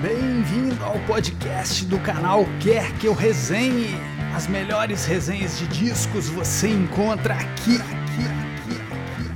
Bem-vindo 0.00 0.80
ao 0.84 0.94
podcast 1.06 1.84
do 1.84 1.98
canal 1.98 2.44
Quer 2.62 2.96
Que 3.00 3.08
Eu 3.08 3.14
Resenhe. 3.14 3.96
As 4.32 4.46
melhores 4.46 5.04
resenhas 5.04 5.58
de 5.58 5.66
discos 5.66 6.28
você 6.28 6.68
encontra 6.68 7.34
aqui, 7.34 7.74
aqui, 7.78 8.22
aqui, 8.30 8.76
aqui. 8.92 9.26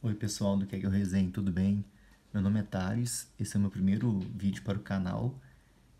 Oi 0.00 0.14
pessoal 0.14 0.56
do 0.56 0.64
Quer 0.64 0.78
Que 0.78 0.86
Eu 0.86 0.90
Resenhe, 0.90 1.28
tudo 1.32 1.50
bem? 1.50 1.84
Meu 2.32 2.40
nome 2.40 2.60
é 2.60 2.62
Thales, 2.62 3.28
esse 3.36 3.56
é 3.56 3.58
o 3.58 3.62
meu 3.62 3.70
primeiro 3.70 4.20
vídeo 4.32 4.62
para 4.62 4.78
o 4.78 4.80
canal, 4.80 5.34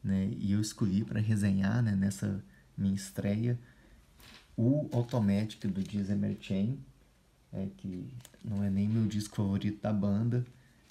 né? 0.04 0.30
E 0.38 0.52
eu 0.52 0.60
escolhi 0.60 1.04
para 1.04 1.18
resenhar, 1.18 1.82
né, 1.82 1.96
nessa 1.96 2.40
minha 2.78 2.94
estreia, 2.94 3.58
o 4.56 4.88
Automatic 4.92 5.66
do 5.66 5.82
Dizzy 5.82 6.14
Chain, 6.40 6.78
é, 7.56 7.68
que 7.76 8.06
não 8.44 8.62
é 8.62 8.70
nem 8.70 8.86
meu 8.86 9.06
disco 9.06 9.36
favorito 9.36 9.80
da 9.80 9.92
banda 9.92 10.44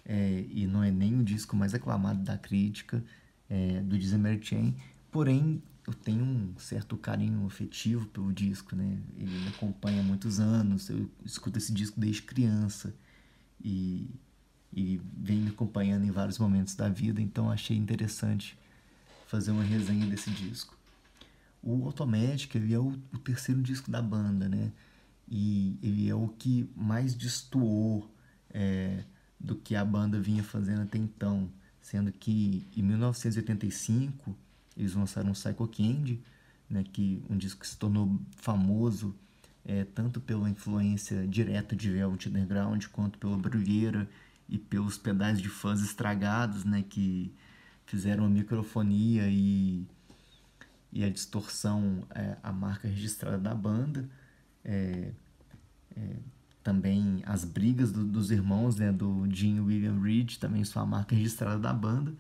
é, 0.04 0.46
e 0.50 0.66
não 0.66 0.84
é 0.84 0.92
nem 0.92 1.20
o 1.20 1.24
disco 1.24 1.56
mais 1.56 1.74
aclamado 1.74 2.24
da 2.24 2.38
crítica 2.38 3.04
é, 3.50 3.82
do 3.82 3.98
Dizzy 3.98 4.18
Chain, 4.42 4.76
porém 5.12 5.62
eu 5.88 5.94
tenho 5.94 6.24
um 6.24 6.54
certo 6.58 6.98
carinho 6.98 7.46
afetivo 7.46 8.08
pelo 8.08 8.34
disco, 8.34 8.76
né? 8.76 8.98
Ele 9.16 9.40
me 9.40 9.48
acompanha 9.50 10.02
há 10.02 10.04
muitos 10.04 10.40
anos, 10.40 10.90
eu 10.90 11.10
escuto 11.24 11.60
esse 11.60 11.72
disco 11.72 12.00
desde 12.00 12.24
criança 12.24 12.94
e, 13.64 14.10
e 14.74 15.00
vem 15.16 15.42
me 15.42 15.50
acompanhando 15.50 16.06
em 16.06 16.12
vários 16.12 16.40
momentos 16.40 16.74
da 16.74 16.90
vida, 16.90 17.22
então 17.22 17.52
achei 17.52 17.78
interessante 17.78 18.58
fazer 19.28 19.52
uma 19.52 19.64
resenha 19.64 20.08
desse 20.08 20.32
disco. 20.32 20.76
O 21.62 21.86
Automatic 21.86 22.56
ele 22.56 22.74
é 22.74 22.80
o, 22.80 22.94
o 23.14 23.18
terceiro 23.20 23.62
disco 23.62 23.92
da 23.92 24.02
banda, 24.02 24.50
né? 24.50 24.72
E 25.28 25.78
ele 25.82 26.10
é 26.10 26.16
o 26.16 26.28
que 26.28 26.70
mais 26.76 27.14
destoou 27.14 28.10
é, 28.50 29.04
do 29.40 29.56
que 29.56 29.76
a 29.76 29.84
banda 29.84 30.20
vinha 30.20 30.44
fazendo 30.44 30.84
até 30.84 30.98
então, 30.98 31.50
sendo 31.82 32.12
que 32.12 32.68
em 32.76 32.82
1985 32.82 34.36
eles 34.78 34.94
lançaram 34.94 35.32
Psycho 35.32 35.68
Candy, 35.68 36.22
né, 36.70 36.84
que 36.84 37.24
um 37.30 37.38
disco 37.38 37.62
que 37.62 37.68
se 37.68 37.78
tornou 37.78 38.20
famoso 38.36 39.16
é, 39.64 39.84
tanto 39.84 40.22
pela 40.22 40.50
influência 40.50 41.26
direta 41.28 41.76
de 41.76 41.90
Velvet 41.90 42.30
Underground 42.30 42.86
quanto 42.88 43.18
pela 43.18 43.38
brulheira 43.38 44.08
e 44.48 44.58
pelos 44.60 44.98
pedais 44.98 45.42
de 45.42 45.50
fãs 45.50 45.82
estragados, 45.82 46.64
né, 46.64 46.84
que 46.88 47.34
fizeram 47.86 48.26
a 48.26 48.30
microfonia 48.30 49.28
e, 49.28 49.86
e 50.92 51.04
a 51.04 51.10
distorção 51.10 52.04
é, 52.14 52.38
a 52.44 52.52
marca 52.52 52.88
registrada 52.88 53.38
da 53.38 53.56
banda. 53.56 54.08
É, 54.66 55.14
é, 55.96 56.16
também 56.64 57.22
as 57.26 57.46
brigas 57.46 57.92
do, 57.92 58.04
dos 58.04 58.32
irmãos, 58.32 58.78
né, 58.78 58.92
do 58.92 59.28
Jim 59.32 59.60
William 59.60 60.02
Reed, 60.02 60.38
também 60.38 60.64
sua 60.64 60.86
marca 60.86 61.16
registrada 61.16 61.60
da 61.60 61.72
banda. 61.72 62.14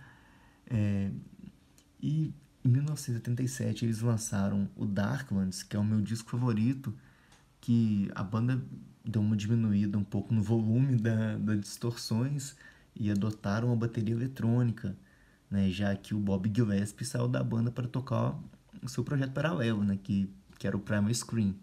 É, 0.68 1.10
e 2.00 2.32
em 2.64 2.70
1987 2.70 3.86
eles 3.86 4.02
lançaram 4.02 4.70
o 4.76 4.86
Darklands, 4.86 5.64
que 5.64 5.76
é 5.76 5.80
o 5.80 5.84
meu 5.84 6.02
disco 6.02 6.30
favorito, 6.30 6.94
que 7.60 8.10
a 8.14 8.24
banda 8.24 8.64
deu 9.04 9.22
uma 9.22 9.36
diminuída 9.36 9.98
um 9.98 10.04
pouco 10.04 10.34
no 10.34 10.42
volume 10.42 10.96
da, 10.96 11.38
das 11.38 11.60
distorções 11.62 12.56
e 12.96 13.12
adotaram 13.12 13.72
a 13.72 13.76
bateria 13.76 14.16
eletrônica, 14.16 14.96
né, 15.50 15.70
já 15.70 15.96
que 15.96 16.14
o 16.14 16.20
Bob 16.20 16.52
Gillespie 16.54 17.06
saiu 17.06 17.28
da 17.28 17.44
banda 17.44 17.72
para 17.72 17.88
tocar 17.88 18.38
o 18.82 18.88
seu 18.88 19.04
projeto 19.04 19.32
paralelo, 19.32 19.84
né, 19.84 19.98
que, 20.02 20.30
que 20.58 20.68
era 20.68 20.78
o 20.78 20.80
Primal 20.80 21.14
Scream. 21.14 21.56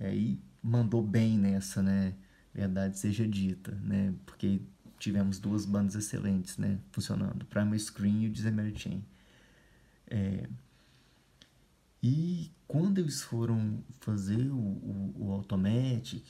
É, 0.00 0.14
e 0.14 0.40
mandou 0.62 1.02
bem 1.02 1.38
nessa, 1.38 1.82
né? 1.82 2.14
Verdade 2.54 2.98
seja 2.98 3.26
dita, 3.26 3.72
né? 3.82 4.14
Porque 4.26 4.60
tivemos 4.98 5.38
duas 5.38 5.64
bandas 5.64 5.94
excelentes, 5.94 6.56
né? 6.58 6.78
Funcionando, 6.90 7.44
Primal 7.46 7.78
Screen 7.78 8.24
e 8.24 8.26
o 8.28 8.30
Dizemary 8.30 8.76
Chain. 8.76 9.04
É... 10.08 10.48
E 12.02 12.50
quando 12.66 12.98
eles 12.98 13.22
foram 13.22 13.82
fazer 14.00 14.50
o, 14.50 14.56
o, 14.56 15.14
o 15.16 15.32
Automatic, 15.32 16.24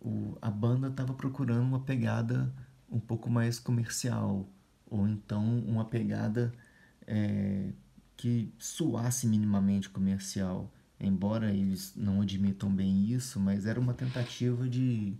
o, 0.00 0.36
a 0.40 0.50
banda 0.50 0.88
estava 0.88 1.14
procurando 1.14 1.62
uma 1.62 1.80
pegada 1.80 2.52
um 2.90 3.00
pouco 3.00 3.30
mais 3.30 3.58
comercial, 3.58 4.48
ou 4.88 5.08
então 5.08 5.58
uma 5.60 5.84
pegada 5.84 6.52
é, 7.06 7.70
que 8.16 8.52
soasse 8.58 9.26
minimamente 9.26 9.88
comercial 9.88 10.72
embora 11.00 11.52
eles 11.52 11.92
não 11.96 12.20
admitam 12.22 12.70
bem 12.70 13.10
isso, 13.10 13.38
mas 13.38 13.66
era 13.66 13.78
uma 13.78 13.94
tentativa 13.94 14.68
de 14.68 15.14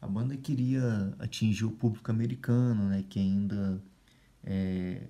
a 0.00 0.06
banda 0.06 0.36
queria 0.36 1.14
atingir 1.18 1.66
o 1.66 1.70
público 1.70 2.10
americano, 2.10 2.88
né, 2.88 3.04
que 3.08 3.18
ainda 3.18 3.82
é, 4.42 5.02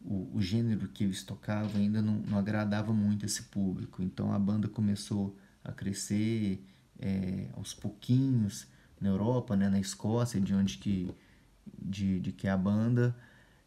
o, 0.00 0.36
o, 0.36 0.40
gênero 0.40 0.86
que 0.88 1.02
eles 1.04 1.24
tocavam 1.24 1.80
ainda 1.80 2.00
não, 2.00 2.18
não, 2.18 2.38
agradava 2.38 2.92
muito 2.92 3.26
esse 3.26 3.44
público. 3.44 4.02
Então 4.02 4.32
a 4.32 4.38
banda 4.38 4.68
começou 4.68 5.36
a 5.64 5.72
crescer 5.72 6.64
é, 7.00 7.48
aos 7.54 7.74
pouquinhos 7.74 8.66
na 9.00 9.08
Europa, 9.08 9.56
né, 9.56 9.68
na 9.68 9.80
Escócia, 9.80 10.40
de 10.40 10.54
onde 10.54 10.78
que 10.78 11.10
de, 11.80 12.20
de 12.20 12.32
que 12.32 12.46
é 12.46 12.50
a 12.50 12.56
banda, 12.56 13.16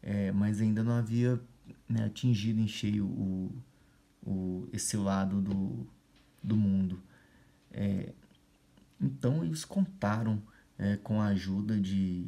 é, 0.01 0.31
mas 0.31 0.61
ainda 0.61 0.83
não 0.83 0.93
havia 0.93 1.39
né, 1.87 2.05
atingido 2.05 2.59
em 2.61 2.67
cheio 2.67 3.05
o 3.05 3.51
o, 4.25 4.67
esse 4.73 4.97
lado 4.97 5.41
do, 5.41 5.87
do 6.41 6.55
mundo. 6.55 6.99
É, 7.71 8.13
então 8.99 9.43
eles 9.43 9.63
contaram 9.63 10.41
é, 10.77 10.97
com 10.97 11.21
a 11.21 11.27
ajuda 11.27 11.79
de 11.79 12.27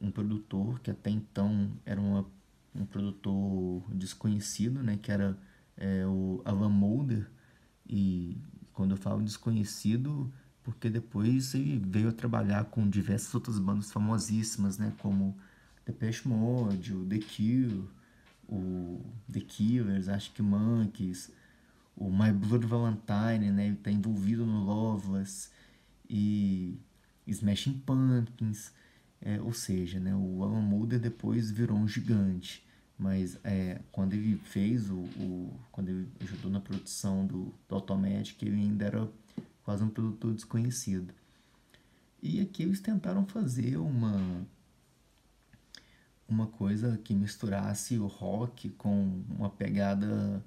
um 0.00 0.10
produtor 0.10 0.80
que 0.80 0.90
até 0.90 1.10
então 1.10 1.70
era 1.84 2.00
uma, 2.00 2.26
um 2.74 2.84
produtor 2.84 3.82
desconhecido, 3.94 4.82
né, 4.82 4.98
que 5.00 5.10
era 5.10 5.38
é, 5.76 6.06
o 6.06 6.42
Alan 6.44 6.68
Mulder. 6.68 7.30
E 7.88 8.36
quando 8.72 8.92
eu 8.92 8.96
falo 8.96 9.22
desconhecido, 9.22 10.32
porque 10.62 10.90
depois 10.90 11.54
ele 11.54 11.78
veio 11.78 12.08
a 12.08 12.12
trabalhar 12.12 12.64
com 12.64 12.88
diversas 12.88 13.34
outras 13.34 13.58
bandas 13.58 13.92
famosíssimas, 13.92 14.78
né, 14.78 14.92
como 14.98 15.36
Depeche 15.84 16.26
Mode, 16.26 16.92
o 16.92 17.06
The 17.06 17.18
Cure, 17.18 17.84
o 18.48 19.00
The 19.30 19.40
Killers, 19.40 20.08
acho 20.08 20.32
que 20.32 20.42
Monkeys, 20.42 21.30
o 21.96 22.10
My 22.10 22.32
Blood 22.32 22.66
Valentine, 22.66 23.50
né? 23.50 23.68
Ele 23.68 23.76
tá 23.76 23.90
envolvido 23.90 24.44
no 24.44 24.64
Loveless 24.64 25.50
e 26.08 26.78
Smashing 27.26 27.78
Pumpkins, 27.80 28.72
é, 29.20 29.40
ou 29.40 29.52
seja, 29.52 29.98
né? 29.98 30.14
O 30.14 30.42
Alan 30.44 30.60
Mulder 30.60 31.00
depois 31.00 31.50
virou 31.50 31.76
um 31.76 31.88
gigante, 31.88 32.64
mas 32.98 33.38
é, 33.42 33.80
quando 33.90 34.12
ele 34.12 34.36
fez 34.36 34.90
o, 34.90 34.98
o, 34.98 35.60
quando 35.72 35.88
ele 35.88 36.08
ajudou 36.20 36.50
na 36.50 36.60
produção 36.60 37.26
do, 37.26 37.54
do 37.68 37.74
Automatic, 37.74 38.42
ele 38.42 38.56
ainda 38.56 38.84
era 38.84 39.08
quase 39.64 39.82
um 39.82 39.88
produtor 39.88 40.34
desconhecido. 40.34 41.14
E 42.22 42.40
aqui 42.40 42.62
eles 42.62 42.80
tentaram 42.80 43.26
fazer 43.26 43.76
uma 43.78 44.46
uma 46.28 46.46
coisa 46.48 46.98
que 46.98 47.14
misturasse 47.14 47.96
o 47.98 48.06
rock 48.06 48.70
com 48.70 49.22
uma 49.28 49.48
pegada 49.48 50.44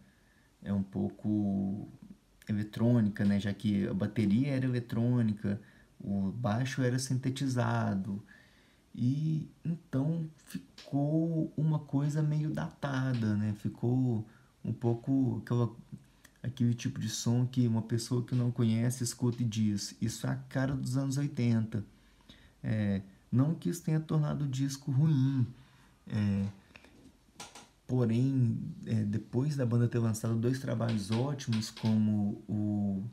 é 0.64 0.74
um 0.74 0.84
pouco 0.84 1.88
eletrônica, 2.48 3.24
né? 3.26 3.40
Já 3.40 3.54
que 3.54 3.88
a 3.88 3.94
bateria 3.94 4.50
era 4.50 4.66
eletrônica, 4.66 5.62
o 6.00 6.32
baixo 6.32 6.82
era 6.82 6.98
sintetizado. 6.98 8.24
E 8.96 9.48
então 9.64 10.30
ficou 10.38 11.54
uma 11.56 11.80
coisa 11.80 12.22
meio 12.22 12.50
datada, 12.50 13.36
né? 13.36 13.54
Ficou 13.58 14.26
um 14.64 14.74
pouco 14.74 15.42
aquela, 15.44 15.70
aquele 16.44 16.74
tipo 16.74 17.00
de 17.00 17.10
som 17.10 17.46
que 17.46 17.68
uma 17.68 17.82
pessoa 17.82 18.24
que 18.24 18.36
não 18.36 18.52
conhece 18.52 19.04
escuta 19.04 19.42
e 19.42 19.46
diz: 19.46 19.96
Isso 20.02 20.28
é 20.28 20.32
a 20.32 20.36
cara 20.36 20.76
dos 20.76 20.98
anos 20.98 21.18
80. 21.18 21.86
É, 22.64 23.02
não 23.32 23.56
que 23.56 23.70
isso 23.70 23.84
tenha 23.84 24.00
tornado 24.00 24.46
o 24.46 24.48
disco 24.48 24.92
ruim, 24.92 25.48
é, 26.08 26.46
porém, 27.90 28.56
é, 28.86 29.04
depois 29.04 29.56
da 29.56 29.66
banda 29.66 29.88
ter 29.88 29.98
lançado 29.98 30.36
dois 30.36 30.60
trabalhos 30.60 31.10
ótimos, 31.10 31.72
como 31.72 32.44
o, 32.48 33.04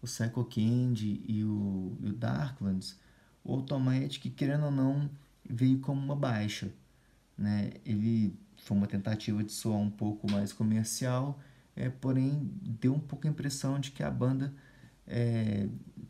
o 0.00 0.06
Psycho 0.06 0.42
Candy 0.46 1.22
e 1.28 1.44
o, 1.44 1.94
e 2.00 2.08
o 2.08 2.12
Darklands, 2.14 2.98
o 3.44 3.52
Automatic, 3.52 4.34
querendo 4.34 4.64
ou 4.64 4.70
não, 4.70 5.10
veio 5.48 5.78
como 5.80 6.00
uma 6.00 6.16
baixa. 6.16 6.72
Né? 7.36 7.72
Ele 7.84 8.34
foi 8.56 8.74
uma 8.74 8.86
tentativa 8.86 9.44
de 9.44 9.52
soar 9.52 9.78
um 9.78 9.90
pouco 9.90 10.30
mais 10.32 10.54
comercial, 10.54 11.38
é, 11.76 11.90
porém 11.90 12.50
deu 12.62 12.94
um 12.94 13.00
pouco 13.00 13.26
a 13.26 13.30
impressão 13.30 13.78
de 13.78 13.90
que 13.90 14.02
a 14.02 14.10
banda 14.10 14.54
é, 15.06 15.68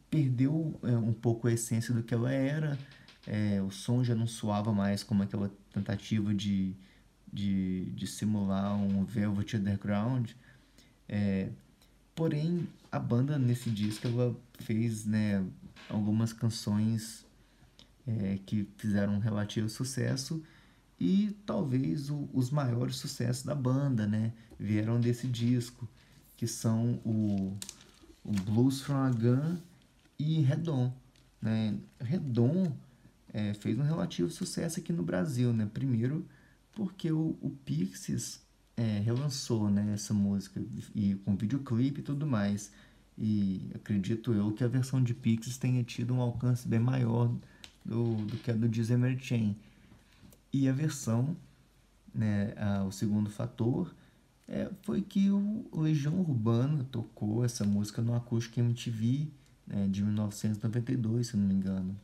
perdeu 0.09 0.79
é, 0.85 0.97
um 0.97 1.13
pouco 1.13 1.49
a 1.49 1.53
essência 1.53 1.93
do 1.93 2.01
que 2.01 2.15
ela 2.15 2.31
era, 2.31 2.79
é, 3.27 3.61
o 3.61 3.73
som 3.73 4.05
já 4.05 4.15
não 4.15 4.29
soava 4.29 4.73
mais 4.73 5.03
como 5.03 5.25
aquela 5.25 5.51
tentativa 5.73 6.33
de, 6.33 6.77
de, 7.35 7.87
de 7.87 8.07
simular 8.07 8.77
um 8.77 9.05
Velvet 9.05 9.57
Underground. 9.57 10.31
É, 11.09 11.49
porém, 12.15 12.69
a 12.93 12.99
banda 12.99 13.37
nesse 13.37 13.69
disco 13.71 14.07
ela 14.07 14.35
fez 14.61 15.05
né, 15.05 15.45
algumas 15.91 16.33
canções 16.33 17.27
é, 18.07 18.39
que 18.47 18.69
fizeram 18.77 19.15
um 19.15 19.19
relativo 19.19 19.69
sucesso 19.69 20.41
e 21.01 21.37
talvez 21.45 22.09
o, 22.09 22.29
os 22.33 22.51
maiores 22.51 22.97
sucessos 22.97 23.43
da 23.43 23.55
banda, 23.55 24.07
né? 24.07 24.33
Vieram 24.59 25.01
desse 25.01 25.27
disco, 25.27 25.89
que 26.37 26.47
são 26.47 27.01
o, 27.05 27.53
o 28.25 28.31
Blues 28.31 28.81
from 28.81 28.95
a 28.95 29.11
Gun 29.11 29.57
e 30.17 30.41
Redon. 30.41 30.93
Né? 31.43 31.77
Redon 31.99 32.73
é, 33.33 33.53
fez 33.55 33.77
um 33.77 33.83
relativo 33.83 34.31
sucesso 34.31 34.79
aqui 34.79 34.93
no 34.93 35.03
Brasil, 35.03 35.53
né? 35.53 35.69
Primeiro 35.75 36.25
porque 36.75 37.11
o, 37.13 37.37
o 37.41 37.51
Pixies 37.65 38.41
é, 38.77 38.99
relançou 39.01 39.71
né, 39.71 39.93
essa 39.95 40.13
música 40.13 40.61
e 40.95 41.15
com 41.25 41.37
videoclipe 41.37 42.01
e 42.01 42.05
tudo 42.05 42.27
mais. 42.27 42.73
E 43.17 43.71
acredito 43.75 44.33
eu 44.33 44.53
que 44.53 44.65
a 44.65 44.69
versão 44.69 45.03
de 45.03 45.15
Pixies 45.15 45.57
tenha 45.57 45.83
tido 45.85 46.13
um 46.15 46.21
alcance 46.21 46.67
bem 46.67 46.81
maior 46.81 47.33
do, 47.85 48.17
do 48.17 48.37
que 48.39 48.51
a 48.51 48.55
do 48.55 48.69
Dizember 48.69 49.17
Chain. 49.19 49.57
E 50.53 50.69
a 50.69 50.73
versão, 50.73 51.37
né, 52.15 52.55
a, 52.57 52.85
o 52.85 52.91
segundo 52.91 53.31
fator, 53.31 53.95
é, 54.49 54.71
foi 54.83 55.01
que 55.01 55.31
o 55.31 55.81
Legião 55.81 56.21
Urbana 56.21 56.85
tocou 56.91 57.45
essa 57.45 57.65
música 57.65 58.03
no 58.03 58.15
Acústico 58.15 58.61
MTV 58.61 59.29
né, 59.67 59.89
de 59.89 60.03
1992, 60.03 61.29
se 61.29 61.37
não 61.37 61.47
me 61.47 61.55
engano. 61.55 61.97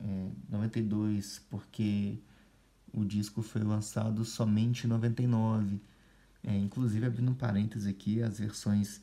É, 0.00 0.28
92, 0.50 1.42
porque 1.50 2.18
o 2.92 3.04
disco 3.04 3.42
foi 3.42 3.62
lançado 3.62 4.24
somente 4.24 4.84
em 4.84 4.88
99. 4.88 5.80
É, 6.42 6.56
inclusive, 6.56 7.06
abrindo 7.06 7.30
um 7.30 7.34
parênteses 7.34 7.86
aqui, 7.86 8.22
as 8.22 8.38
versões, 8.38 9.02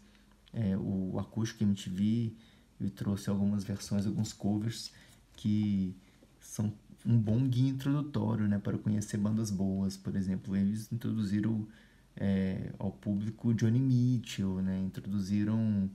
é, 0.54 0.76
o 0.78 1.18
Acústico 1.20 1.64
MTV, 1.64 2.34
eu 2.80 2.90
trouxe 2.90 3.30
algumas 3.30 3.64
versões, 3.64 4.06
alguns 4.06 4.34
covers 4.34 4.92
que 5.34 5.96
são 6.40 6.74
um 7.06 7.18
bom 7.18 7.48
guia 7.48 7.70
introdutório 7.70 8.48
né, 8.48 8.58
para 8.58 8.78
conhecer 8.78 9.18
bandas 9.18 9.52
boas. 9.52 9.96
Por 9.96 10.16
exemplo, 10.16 10.56
eles 10.56 10.92
introduziram 10.92 11.68
é, 12.16 12.74
ao 12.80 12.92
público 12.92 13.54
Johnny 13.54 13.80
Mitchell, 13.80 14.62
né, 14.62 14.80
introduziram 14.80 15.90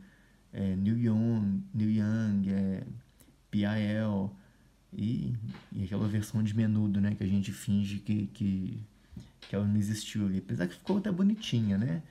é, 0.52 0.76
Neil 0.76 0.98
Young, 0.98 1.62
Neil 1.74 1.90
Young 1.90 2.50
é, 2.50 2.86
PIL 3.50 4.30
e, 4.92 5.34
e 5.72 5.84
aquela 5.84 6.08
versão 6.08 6.42
de 6.42 6.54
menudo 6.54 7.00
né, 7.00 7.14
que 7.14 7.22
a 7.22 7.26
gente 7.26 7.52
finge 7.52 7.98
que, 7.98 8.26
que, 8.28 8.82
que 9.42 9.54
ela 9.54 9.66
não 9.66 9.76
existiu 9.76 10.26
ali. 10.26 10.38
Apesar 10.38 10.66
que 10.66 10.74
ficou 10.74 10.98
até 10.98 11.10
bonitinha, 11.10 11.78
né? 11.78 12.02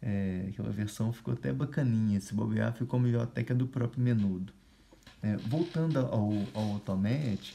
É, 0.00 0.46
aquela 0.48 0.70
versão 0.70 1.12
ficou 1.12 1.32
até 1.34 1.52
bacaninha. 1.52 2.20
Se 2.20 2.34
bobear, 2.34 2.72
ficou 2.74 2.98
melhor 2.98 3.22
até 3.22 3.42
que 3.42 3.52
a 3.52 3.54
do 3.54 3.66
próprio 3.66 4.02
menudo. 4.02 4.52
É, 5.22 5.36
voltando 5.36 5.98
ao, 5.98 6.32
ao 6.52 6.72
Automatic, 6.72 7.54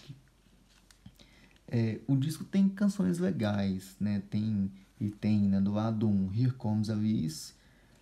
é, 1.67 1.99
o 2.07 2.15
disco 2.15 2.45
tem 2.45 2.69
canções 2.69 3.19
legais, 3.19 3.95
né? 3.99 4.23
Tem, 4.29 4.71
e 4.99 5.09
tem 5.09 5.41
né, 5.41 5.59
do 5.59 5.73
lado 5.73 6.07
1 6.07 6.09
um, 6.09 6.33
Here 6.33 6.51
Comes 6.51 6.89
Alice, 6.89 7.53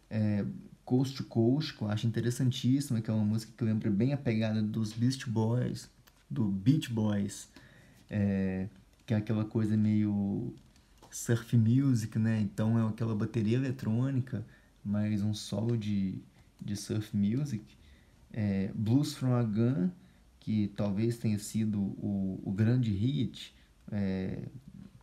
é, 0.09 0.45
Coast 0.85 1.17
to 1.17 1.23
Coast, 1.23 1.75
que 1.75 1.81
eu 1.81 1.89
acho 1.89 2.05
interessantíssima, 2.05 3.01
que 3.01 3.09
é 3.09 3.13
uma 3.13 3.25
música 3.25 3.51
que 3.57 3.63
lembra 3.63 3.89
bem 3.89 4.13
a 4.13 4.17
pegada 4.17 4.61
dos 4.61 4.93
Beast 4.93 5.27
Boys, 5.27 5.89
do 6.29 6.45
Beach 6.45 6.91
Boys, 6.91 7.49
é, 8.09 8.67
que 9.05 9.13
é 9.13 9.17
aquela 9.17 9.45
coisa 9.45 9.75
meio 9.77 10.53
surf 11.11 11.55
music, 11.55 12.19
né? 12.19 12.39
Então 12.41 12.77
é 12.77 12.87
aquela 12.87 13.15
bateria 13.15 13.57
eletrônica, 13.57 14.45
mais 14.83 15.21
um 15.23 15.33
solo 15.33 15.77
de, 15.77 16.19
de 16.59 16.75
surf 16.75 17.15
music. 17.15 17.63
É, 18.33 18.71
Blues 18.75 19.13
from 19.13 19.33
a 19.33 19.43
Gun, 19.43 19.89
que 20.39 20.67
talvez 20.75 21.17
tenha 21.17 21.39
sido 21.39 21.79
o, 21.79 22.41
o 22.43 22.51
grande 22.51 22.91
hit, 22.91 23.55
é, 23.91 24.43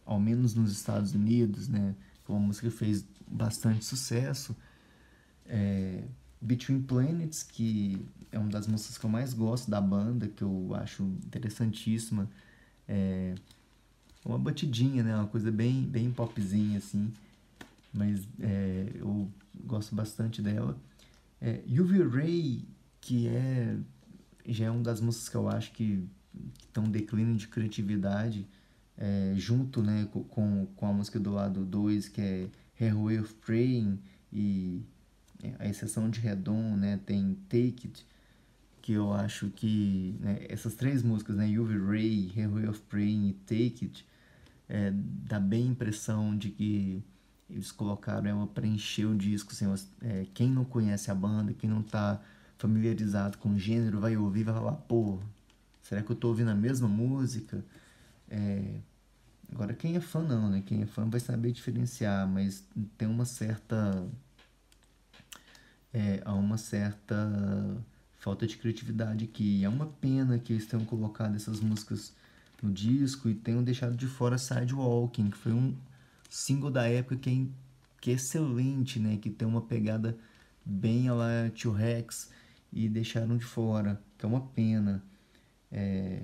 ao 0.04 0.20
menos 0.20 0.54
nos 0.54 0.70
Estados 0.70 1.14
Unidos, 1.14 1.68
né? 1.68 1.94
Foi 2.24 2.36
uma 2.36 2.46
música 2.46 2.70
que 2.70 2.76
fez 2.76 3.06
bastante 3.26 3.84
sucesso. 3.84 4.54
É, 5.46 6.04
Between 6.42 6.82
Planets, 6.82 7.42
que 7.42 8.04
é 8.32 8.38
uma 8.38 8.50
das 8.50 8.66
músicas 8.66 8.98
que 8.98 9.06
eu 9.06 9.10
mais 9.10 9.32
gosto 9.32 9.70
da 9.70 9.80
banda, 9.80 10.26
que 10.26 10.42
eu 10.42 10.74
acho 10.74 11.04
interessantíssima. 11.24 12.28
É 12.88 13.34
uma 14.24 14.38
batidinha, 14.38 15.02
né? 15.02 15.14
Uma 15.14 15.28
coisa 15.28 15.50
bem, 15.50 15.82
bem 15.82 16.10
popzinha, 16.10 16.78
assim. 16.78 17.12
Mas 17.92 18.26
é, 18.40 18.92
eu 18.94 19.30
gosto 19.64 19.94
bastante 19.94 20.42
dela. 20.42 20.76
É, 21.40 21.62
UV 21.68 22.08
Ray, 22.08 22.64
que 23.00 23.28
é 23.28 23.76
já 24.46 24.66
é 24.66 24.70
uma 24.70 24.82
das 24.82 25.00
músicas 25.00 25.28
que 25.28 25.36
eu 25.36 25.48
acho 25.48 25.72
que 25.72 26.04
estão 26.66 26.84
declínio 26.84 27.36
de 27.36 27.46
criatividade, 27.46 28.46
é, 28.96 29.34
junto 29.36 29.82
né, 29.82 30.08
com, 30.10 30.66
com 30.74 30.86
a 30.86 30.92
música 30.92 31.20
do 31.20 31.30
lado 31.32 31.64
2, 31.64 32.08
que 32.08 32.20
é 32.20 32.48
Her 32.80 32.96
Way 32.96 33.20
of 33.20 33.34
Praying, 33.34 33.98
e 34.32 34.82
a 35.58 35.68
exceção 35.68 36.08
de 36.08 36.20
Redon, 36.20 36.76
né, 36.76 37.00
tem 37.04 37.34
Take 37.48 37.88
It, 37.88 38.06
que 38.80 38.92
eu 38.92 39.12
acho 39.12 39.50
que 39.50 40.16
né, 40.20 40.46
essas 40.48 40.74
três 40.74 41.02
músicas, 41.02 41.36
né, 41.36 41.46
UV 41.58 41.78
Ray, 41.78 42.32
Her 42.36 42.50
Way 42.50 42.68
of 42.68 42.80
Praying 42.82 43.28
e 43.28 43.32
Take 43.32 43.84
It, 43.84 44.06
é, 44.68 44.92
dá 44.92 45.38
bem 45.38 45.68
a 45.68 45.70
impressão 45.70 46.36
de 46.36 46.50
que 46.50 47.02
eles 47.48 47.70
colocaram 47.70 48.28
ela 48.28 48.46
para 48.46 48.66
encher 48.66 49.06
o 49.06 49.14
disco. 49.14 49.52
Assim, 49.52 49.66
é, 50.00 50.26
quem 50.32 50.50
não 50.50 50.64
conhece 50.64 51.10
a 51.10 51.14
banda, 51.14 51.52
quem 51.52 51.68
não 51.68 51.80
está 51.80 52.20
familiarizado 52.56 53.38
com 53.38 53.50
o 53.50 53.58
gênero, 53.58 54.00
vai 54.00 54.16
ouvir 54.16 54.40
e 54.40 54.44
vai 54.44 54.54
falar, 54.54 54.72
pô, 54.72 55.18
será 55.82 56.02
que 56.02 56.10
eu 56.10 56.14
estou 56.14 56.30
ouvindo 56.30 56.50
a 56.50 56.54
mesma 56.54 56.88
música? 56.88 57.64
É, 58.30 58.80
agora, 59.52 59.74
quem 59.74 59.96
é 59.96 60.00
fã 60.00 60.22
não, 60.22 60.48
né? 60.48 60.62
Quem 60.64 60.82
é 60.82 60.86
fã 60.86 61.08
vai 61.08 61.20
saber 61.20 61.52
diferenciar, 61.52 62.26
mas 62.26 62.64
tem 62.96 63.08
uma 63.08 63.24
certa... 63.24 64.08
É, 65.92 66.22
há 66.24 66.32
uma 66.34 66.56
certa 66.56 67.16
falta 68.18 68.46
de 68.46 68.56
criatividade 68.56 69.24
aqui. 69.24 69.64
É 69.64 69.68
uma 69.68 69.86
pena 69.86 70.38
que 70.38 70.52
eles 70.52 70.66
tenham 70.66 70.84
colocado 70.84 71.34
essas 71.34 71.60
músicas 71.60 72.14
no 72.62 72.72
disco 72.72 73.28
e 73.28 73.34
tenham 73.34 73.62
deixado 73.62 73.96
de 73.96 74.06
fora 74.06 74.38
Sidewalking, 74.38 75.30
que 75.30 75.36
foi 75.36 75.52
um 75.52 75.74
single 76.30 76.70
da 76.70 76.86
época 76.88 77.16
que 77.16 77.30
é, 77.30 77.46
que 78.00 78.10
é 78.10 78.14
excelente, 78.14 78.98
né? 78.98 79.16
Que 79.16 79.28
tem 79.28 79.46
uma 79.46 79.60
pegada 79.60 80.16
bem 80.64 81.08
a 81.08 81.14
lá 81.14 81.50
Tio 81.54 81.72
Rex 81.72 82.30
e 82.72 82.88
deixaram 82.88 83.36
de 83.36 83.44
fora, 83.44 84.00
que 84.16 84.24
é 84.24 84.28
uma 84.28 84.40
pena. 84.40 85.02
É, 85.70 86.22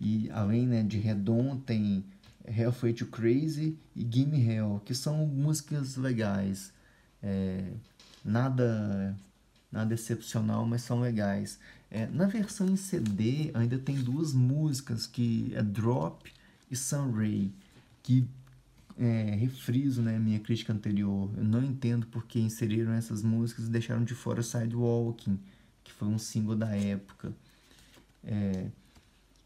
e 0.00 0.28
além 0.30 0.66
né, 0.66 0.82
de 0.82 0.98
Redon, 0.98 1.56
tem 1.58 2.04
Halfway 2.46 2.92
to 2.92 3.06
Crazy 3.06 3.78
e 3.96 4.06
Gimme 4.08 4.44
Hell, 4.44 4.82
que 4.84 4.94
são 4.94 5.26
músicas 5.26 5.96
legais. 5.96 6.72
É, 7.22 7.72
nada 8.24 9.16
nada 9.74 9.92
excepcional, 9.92 10.64
mas 10.64 10.82
são 10.82 11.00
legais. 11.00 11.58
É, 11.90 12.06
na 12.06 12.26
versão 12.26 12.68
em 12.68 12.76
CD 12.76 13.50
ainda 13.54 13.76
tem 13.76 13.96
duas 13.96 14.32
músicas 14.32 15.04
que 15.06 15.52
é 15.54 15.62
Drop 15.62 16.32
e 16.70 16.76
Sunray, 16.76 17.52
que 18.02 18.24
é, 18.96 19.34
refriso 19.34 20.00
né, 20.00 20.16
minha 20.18 20.38
crítica 20.38 20.72
anterior. 20.72 21.28
Eu 21.36 21.44
não 21.44 21.62
entendo 21.62 22.06
porque 22.06 22.38
inseriram 22.38 22.92
essas 22.92 23.22
músicas 23.22 23.66
e 23.66 23.70
deixaram 23.70 24.04
de 24.04 24.14
fora 24.14 24.42
Sidewalking, 24.42 25.38
que 25.82 25.92
foi 25.92 26.06
um 26.06 26.18
single 26.18 26.54
da 26.54 26.74
época. 26.76 27.32
É, 28.22 28.66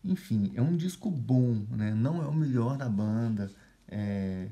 enfim, 0.04 0.52
é 0.54 0.62
um 0.62 0.76
disco 0.76 1.10
bom, 1.10 1.64
né? 1.70 1.94
não 1.94 2.22
é 2.22 2.26
o 2.26 2.34
melhor 2.34 2.76
da 2.76 2.88
banda, 2.88 3.50
é, 3.88 4.48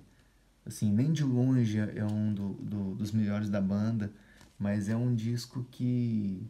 assim, 0.67 0.93
nem 0.93 1.13
de 1.13 1.23
longe 1.23 1.79
é 1.79 2.05
um 2.05 2.35
do, 2.35 2.55
do, 2.55 2.95
dos 2.97 3.13
melhores 3.13 3.49
da 3.49 3.61
banda, 3.61 4.13
mas 4.59 4.89
é 4.89 4.97
um 4.97 5.15
disco 5.15 5.65
que, 5.71 6.43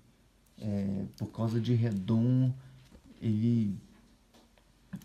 é, 0.58 1.04
por 1.18 1.30
causa 1.30 1.61
de 1.61 1.75
Redon, 1.75 2.52
ele 3.20 3.76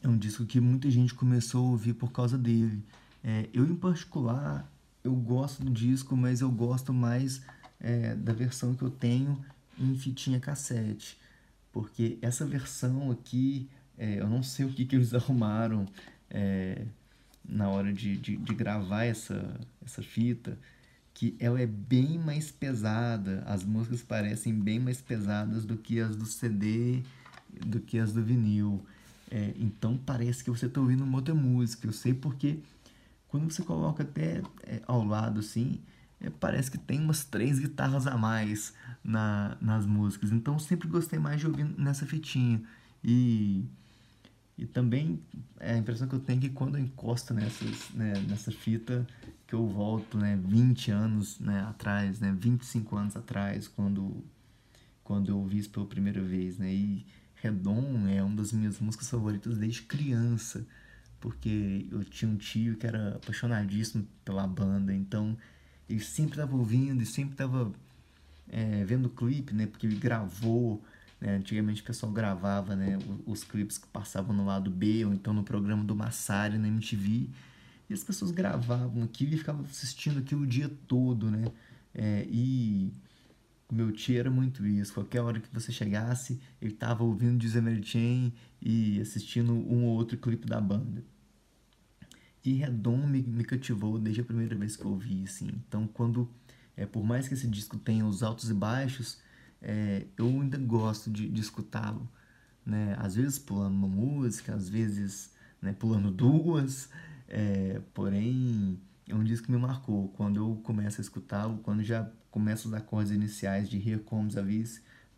é 0.02 0.08
um 0.08 0.18
disco 0.18 0.46
que 0.46 0.60
muita 0.60 0.90
gente 0.90 1.14
começou 1.14 1.68
a 1.68 1.72
ouvir 1.72 1.94
por 1.94 2.12
causa 2.12 2.38
dele. 2.38 2.84
É, 3.24 3.50
eu, 3.54 3.66
em 3.68 3.76
particular, 3.76 4.72
eu 5.04 5.14
gosto 5.14 5.64
do 5.64 5.72
disco, 5.72 6.16
mas 6.16 6.42
eu 6.42 6.50
gosto 6.50 6.94
mais 6.94 7.42
é, 7.80 8.16
da 8.16 8.34
versão 8.34 8.74
que 8.74 8.84
eu 8.84 8.90
tenho 8.90 9.44
em 9.78 9.96
fitinha 9.96 10.40
cassete. 10.40 11.20
Porque 11.72 12.18
essa 12.22 12.46
versão 12.46 13.12
aqui, 13.12 13.70
é, 13.98 14.20
eu 14.20 14.30
não 14.30 14.44
sei 14.44 14.66
o 14.66 14.70
que, 14.70 14.86
que 14.86 14.96
eles 14.96 15.14
arrumaram 15.16 15.86
é, 16.30 16.86
na 17.48 17.70
hora 17.70 17.92
de, 17.92 18.16
de, 18.18 18.38
de, 18.38 18.54
gravar 18.54 19.04
essa, 19.04 19.60
essa 19.84 20.02
fita, 20.02 20.58
que 21.14 21.36
ela 21.40 21.60
é 21.60 21.68
bem 21.68 22.18
mais 22.18 22.52
pesada, 22.52 23.44
as 23.46 23.64
músicas 23.64 24.02
parecem 24.02 24.54
bem 24.54 24.80
mais 24.80 25.02
pesadas 25.02 25.66
do 25.66 25.78
que 25.78 26.00
as 26.00 26.16
do 26.16 26.26
CD, 26.26 27.04
do 27.66 27.80
que 27.80 28.00
as 28.00 28.14
do 28.14 28.24
vinil. 28.24 28.86
É, 29.30 29.54
então 29.58 29.98
parece 29.98 30.44
que 30.44 30.50
você 30.50 30.66
está 30.66 30.80
ouvindo 30.80 31.04
uma 31.04 31.18
outra 31.18 31.36
música. 31.36 31.88
Eu 31.88 31.94
sei 31.94 32.14
porque 32.14 32.60
quando 33.28 33.52
você 33.52 33.64
coloca 33.64 34.04
até 34.04 34.42
é, 34.64 34.82
ao 34.86 35.04
lado 35.06 35.40
assim, 35.40 35.80
é, 36.20 36.30
parece 36.30 36.70
que 36.70 36.78
tem 36.78 37.00
umas 37.00 37.24
três 37.24 37.60
guitarras 37.60 38.06
a 38.08 38.18
mais 38.18 38.74
na, 39.04 39.58
nas 39.62 39.86
músicas. 39.86 40.32
Então 40.32 40.60
sempre 40.60 40.88
gostei 40.88 41.18
mais 41.18 41.40
de 41.40 41.48
ouvir 41.48 41.66
nessa 41.78 42.06
fitinha. 42.06 42.62
E, 43.04 43.66
também 44.66 45.20
é 45.60 45.74
a 45.74 45.78
impressão 45.78 46.08
que 46.08 46.16
eu 46.16 46.20
tenho 46.20 46.40
é 46.40 46.42
que 46.42 46.50
quando 46.50 46.78
eu 46.78 46.84
encosto 46.84 47.34
nessas, 47.34 47.90
né, 47.92 48.14
nessa 48.28 48.52
fita, 48.52 49.08
que 49.48 49.56
eu 49.56 49.68
volto 49.68 50.18
né, 50.18 50.40
20 50.44 50.92
anos 50.92 51.40
né, 51.40 51.62
atrás, 51.62 52.20
né, 52.20 52.36
25 52.38 52.96
anos 52.96 53.16
atrás, 53.16 53.68
quando, 53.68 54.24
quando 55.04 55.30
eu 55.30 55.38
ouvi 55.38 55.58
isso 55.58 55.70
pela 55.70 55.86
primeira 55.86 56.22
vez. 56.22 56.58
Né, 56.58 56.74
e 56.74 57.06
Redon 57.36 58.08
é 58.08 58.22
uma 58.22 58.36
das 58.36 58.52
minhas 58.52 58.80
músicas 58.80 59.10
favoritas 59.10 59.58
desde 59.58 59.82
criança, 59.82 60.66
porque 61.20 61.88
eu 61.92 62.04
tinha 62.04 62.30
um 62.30 62.38
tio 62.38 62.76
que 62.76 62.86
era 62.86 63.16
apaixonadíssimo 63.16 64.08
pela 64.24 64.46
banda, 64.48 64.94
então 64.94 65.38
ele 65.90 66.00
sempre 66.00 66.34
estava 66.34 66.56
ouvindo 66.56 67.02
e 67.02 67.06
sempre 67.06 67.34
estava 67.34 67.72
é, 68.48 68.84
vendo 68.86 69.08
o 69.08 69.10
clipe, 69.10 69.54
né, 69.54 69.66
porque 69.66 69.88
ele 69.88 69.96
gravou 69.96 70.84
né? 71.22 71.36
Antigamente 71.36 71.84
o 71.84 71.86
pessoal 71.86 72.12
gravava 72.12 72.76
né, 72.76 72.98
os, 72.98 73.42
os 73.42 73.44
clipes 73.44 73.78
que 73.78 73.88
passavam 73.88 74.36
no 74.36 74.44
lado 74.44 74.72
B 74.72 75.06
ou 75.06 75.14
então 75.14 75.32
no 75.32 75.44
programa 75.44 75.84
do 75.84 75.96
Massari 75.96 76.58
na 76.58 76.68
MTV. 76.68 77.30
E 77.88 77.94
as 77.94 78.04
pessoas 78.04 78.32
gravavam 78.32 79.04
aquilo 79.04 79.36
e 79.36 79.38
ficavam 79.38 79.64
assistindo 79.64 80.20
aquilo 80.20 80.42
o 80.42 80.48
dia 80.48 80.70
todo, 80.88 81.30
né? 81.30 81.46
É, 81.94 82.26
e 82.30 82.92
meu 83.72 83.92
tio 83.92 84.18
era 84.18 84.32
muito 84.32 84.66
isso. 84.66 84.94
Qualquer 84.94 85.22
hora 85.22 85.40
que 85.40 85.54
você 85.54 85.72
chegasse, 85.72 86.40
ele 86.62 86.74
estava 86.74 87.04
ouvindo 87.04 87.38
Dizemel 87.38 87.84
Chain 87.84 88.34
e 88.62 89.00
assistindo 89.00 89.54
um 89.54 89.86
ou 89.86 89.98
outro 89.98 90.18
clipe 90.18 90.48
da 90.48 90.60
banda. 90.60 91.04
E 92.44 92.54
Redon 92.54 93.06
me, 93.06 93.22
me 93.22 93.44
cativou 93.44 94.00
desde 94.00 94.22
a 94.22 94.24
primeira 94.24 94.56
vez 94.56 94.76
que 94.76 94.84
eu 94.84 94.92
ouvi, 94.92 95.24
assim. 95.26 95.50
Então, 95.68 95.86
quando, 95.86 96.30
é, 96.76 96.86
por 96.86 97.04
mais 97.04 97.28
que 97.28 97.34
esse 97.34 97.48
disco 97.48 97.78
tenha 97.78 98.06
os 98.06 98.24
altos 98.24 98.50
e 98.50 98.54
baixos, 98.54 99.20
é, 99.62 100.06
eu 100.18 100.28
ainda 100.28 100.58
gosto 100.58 101.10
de, 101.10 101.28
de 101.30 101.42
escutá-lo. 101.42 102.10
Né? 102.66 102.96
Às 103.00 103.16
vezes 103.16 103.38
pulando 103.40 103.76
uma 103.76 103.88
música, 103.88 104.56
às 104.56 104.68
vezes 104.68 105.32
né, 105.62 105.74
pulando 105.74 106.12
duas, 106.12 106.90
é, 107.28 107.82
porém 107.94 108.80
é 109.08 109.16
um 109.16 109.24
disco 109.24 109.46
que 109.46 109.52
me 109.52 109.60
marcou. 109.60 110.10
Quando 110.10 110.38
eu 110.38 110.60
começo 110.64 111.00
a 111.00 111.04
escutá-lo, 111.04 111.60
quando 111.60 111.84
já 111.84 112.10
começo 112.30 112.68
os 112.68 112.74
acordes 112.74 113.12
iniciais 113.12 113.70
de 113.70 113.78
Here 113.78 114.02
Comes 114.02 114.38
a 114.38 114.44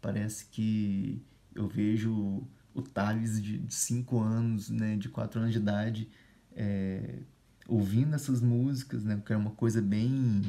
parece 0.02 0.46
que 0.46 1.22
eu 1.56 1.68
vejo 1.68 2.44
o 2.74 2.82
Thales 2.82 3.42
de 3.42 3.64
5 3.70 4.20
anos, 4.20 4.70
né, 4.70 4.98
de 4.98 5.08
4 5.08 5.40
anos 5.40 5.54
de 5.54 5.60
idade, 5.60 6.10
é, 6.56 7.20
ouvindo 7.68 8.16
essas 8.16 8.42
músicas, 8.42 9.04
né, 9.04 9.22
que 9.24 9.32
é 9.32 9.38
uma 9.38 9.52
coisa 9.52 9.82
bem 9.82 10.42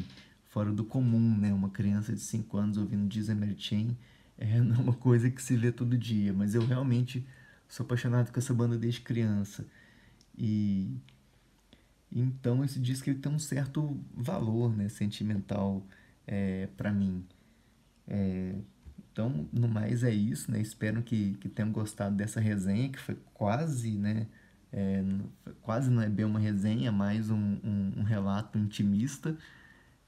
fora 0.55 0.73
do 0.73 0.85
comum, 0.85 1.37
né? 1.37 1.53
Uma 1.53 1.69
criança 1.69 2.13
de 2.13 2.21
5 2.21 2.57
anos 2.57 2.77
ouvindo 2.77 3.09
Dizember 3.09 3.57
Chain 3.59 3.97
é 4.39 4.61
uma 4.61 4.93
coisa 4.93 5.29
que 5.29 5.43
se 5.43 5.57
vê 5.57 5.73
todo 5.73 5.99
dia, 5.99 6.33
mas 6.33 6.55
eu 6.55 6.65
realmente 6.65 7.27
sou 7.69 7.85
apaixonado 7.85 8.31
com 8.33 8.39
essa 8.39 8.55
banda 8.55 8.79
desde 8.79 9.01
criança. 9.01 9.67
E 10.39 10.97
então 12.11 12.65
esse 12.65 12.79
disco 12.79 13.11
ele 13.11 13.19
tem 13.19 13.33
um 13.33 13.39
certo 13.39 14.01
valor, 14.15 14.77
né, 14.77 14.89
sentimental 14.89 15.85
é, 16.25 16.69
para 16.77 16.93
mim. 16.93 17.25
É, 18.07 18.55
então, 19.13 19.49
no 19.53 19.67
mais 19.67 20.05
é 20.05 20.15
isso, 20.15 20.53
né? 20.53 20.61
Espero 20.61 21.03
que, 21.03 21.35
que 21.35 21.49
tenham 21.49 21.73
gostado 21.73 22.15
dessa 22.15 22.41
resenha, 22.41 22.91
que 22.91 22.99
foi 23.01 23.17
quase, 23.33 23.91
né? 23.91 24.29
É, 24.73 25.03
quase 25.63 25.91
não 25.91 26.03
é 26.03 26.09
bem 26.09 26.25
uma 26.25 26.39
resenha, 26.39 26.93
mais 26.93 27.29
um, 27.31 27.59
um, 27.65 27.93
um 27.99 28.03
relato 28.05 28.57
intimista 28.57 29.37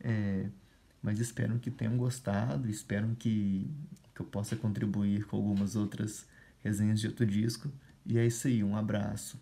é, 0.01 0.47
mas 1.03 1.19
espero 1.19 1.59
que 1.59 1.71
tenham 1.71 1.97
gostado, 1.97 2.69
espero 2.69 3.15
que, 3.19 3.71
que 4.15 4.21
eu 4.21 4.27
possa 4.27 4.57
contribuir 4.57 5.25
com 5.27 5.37
algumas 5.37 5.77
outras 5.77 6.27
resenhas 6.63 7.01
de 7.01 7.07
outro 7.07 7.25
disco. 7.25 7.71
E 8.05 8.19
é 8.19 8.27
isso 8.27 8.47
aí, 8.47 8.63
um 8.63 8.77
abraço. 8.77 9.39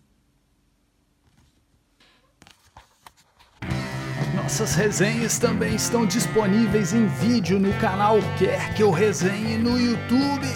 Nossas 4.35 4.75
resenhas 4.75 5.39
também 5.39 5.75
estão 5.75 6.05
disponíveis 6.05 6.93
em 6.93 7.07
vídeo 7.07 7.59
no 7.59 7.73
canal 7.79 8.17
Quer 8.37 8.75
Que 8.75 8.83
Eu 8.83 8.91
Resenhe 8.91 9.57
no 9.57 9.79
YouTube. 9.79 10.47